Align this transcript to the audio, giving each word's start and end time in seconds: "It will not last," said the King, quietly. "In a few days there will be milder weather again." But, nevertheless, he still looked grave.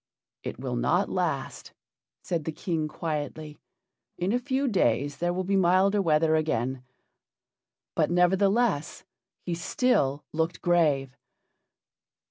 "It 0.41 0.59
will 0.59 0.75
not 0.77 1.09
last," 1.11 1.73
said 2.23 2.45
the 2.45 2.51
King, 2.51 2.87
quietly. 2.87 3.59
"In 4.17 4.31
a 4.33 4.39
few 4.39 4.67
days 4.67 5.17
there 5.17 5.31
will 5.31 5.43
be 5.43 5.55
milder 5.55 6.01
weather 6.01 6.35
again." 6.35 6.83
But, 7.95 8.09
nevertheless, 8.09 9.03
he 9.43 9.53
still 9.53 10.25
looked 10.33 10.59
grave. 10.59 11.15